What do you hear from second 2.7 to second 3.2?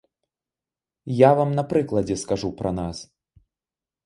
нас.